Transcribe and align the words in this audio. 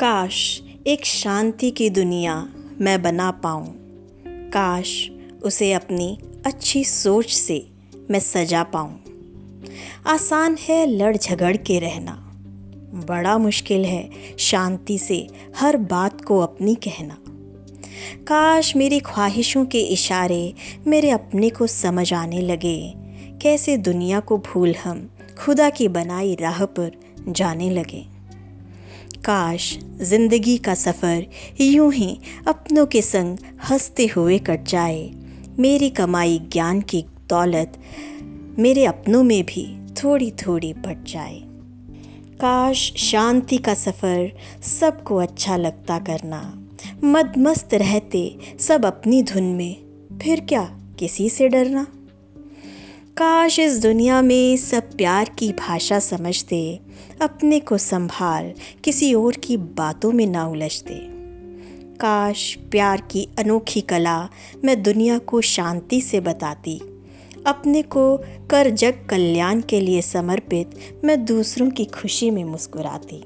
काश 0.00 0.62
एक 0.86 1.06
शांति 1.06 1.70
की 1.70 1.90
दुनिया 1.90 2.48
मैं 2.80 3.02
बना 3.02 3.30
पाऊँ। 3.30 3.74
काश 4.26 5.10
उसे 5.42 5.72
अपनी 5.72 6.18
अच्छी 6.46 6.84
सोच 6.84 7.32
से 7.32 7.68
मैं 8.10 8.18
सजा 8.18 8.62
पाऊँ। 8.62 9.00
आसान 10.06 10.56
है 10.60 10.86
लड़ 10.86 11.16
झगड़ 11.16 11.56
के 11.56 11.78
रहना। 11.78 12.12
बड़ा 13.08 13.38
मुश्किल 13.38 13.84
है 13.84 14.10
शांति 14.38 14.98
से 14.98 15.26
हर 15.56 15.76
बात 15.76 16.20
को 16.20 16.38
अपनी 16.38 16.74
कहना। 16.74 17.16
काश 18.18 18.76
मेरी 18.76 19.00
ख्वाहिशों 19.00 19.66
के 19.66 19.80
इशारे 19.80 20.54
मेरे 20.86 21.10
अपने 21.10 21.50
को 21.50 21.66
समझ 21.66 22.12
आने 22.12 22.40
लगे। 22.40 22.94
कैसे 23.42 23.76
दुनिया 23.76 24.20
को 24.20 24.38
भूल 24.38 24.74
हम 24.74 25.10
खुदा 25.38 25.70
की 25.70 25.88
बनाई 25.88 26.36
राह 26.40 26.64
पर 26.64 26.92
जाने 27.28 27.70
लगे। 27.70 28.19
काश 29.24 29.78
ज़िंदगी 30.02 30.56
का 30.58 30.74
सफ़र 30.74 31.26
यूँ 31.60 31.92
ही 31.92 32.20
अपनों 32.48 32.86
के 32.86 33.02
संग 33.02 33.38
हँसते 33.70 34.06
हुए 34.06 34.38
कट 34.38 34.62
जाए। 34.62 35.10
मेरी 35.58 35.90
कमाई 35.90 36.38
ज्ञान 36.52 36.80
की 36.80 37.04
दौलत 37.28 37.78
मेरे 38.58 38.84
अपनों 38.84 39.22
में 39.22 39.42
भी 39.44 39.80
थोड़ी 39.94 40.30
थोड़ी 40.30 40.72
बट 40.72 41.04
जाए। 41.04 41.40
काश 42.40 42.92
शांति 42.96 43.58
का 43.58 43.74
सफ़र 43.74 44.32
सबको 44.62 45.16
अच्छा 45.16 45.56
लगता 45.56 45.98
करना। 45.98 46.68
मदमस्त 47.04 47.74
रहते 47.74 48.38
सब 48.60 48.84
अपनी 48.84 49.22
धुन 49.22 49.44
में। 49.44 49.76
फिर 50.22 50.40
क्या 50.40 50.64
किसी 50.98 51.28
से 51.28 51.48
डरना? 51.48 51.86
काश 53.16 53.58
इस 53.58 53.80
दुनिया 53.82 54.20
में 54.22 54.56
सब 54.56 54.92
प्यार 54.96 55.30
की 55.38 55.52
भाषा 55.52 55.98
समझते 55.98 56.80
अपने 57.22 57.58
को 57.60 57.78
संभाल, 57.78 58.52
किसी 58.84 59.12
और 59.14 59.36
की 59.36 59.56
बातों 59.56 60.12
में 60.12 60.26
ना 60.26 60.46
उलझते 60.46 60.94
काश 62.00 62.54
प्यार 62.70 63.00
की 63.00 63.26
अनोखी 63.38 63.80
कला 63.80 64.28
मैं 64.64 64.82
दुनिया 64.82 65.18
को 65.18 65.40
शांति 65.40 66.00
से 66.00 66.20
बताती, 66.20 66.78
अपने 67.46 67.82
को 67.82 68.16
कर 68.50 68.70
जग 68.70 69.06
कल्याण 69.10 69.60
के 69.60 69.80
लिए 69.80 70.02
समर्पित 70.02 71.00
मैं 71.04 71.24
दूसरों 71.24 71.70
की 71.70 71.84
खुशी 71.84 72.30
में 72.30 72.44
मुस्कुराती। 72.44 73.22